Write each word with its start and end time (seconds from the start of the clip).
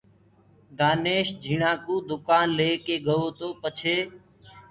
دآنيش 0.77 1.27
جھيٚڻآ 1.43 1.71
ڪو 1.85 1.95
دُڪآن 2.09 2.45
ليڪي 2.57 2.95
گوو 3.07 3.29
تو 3.39 3.47
پڇي 3.61 3.97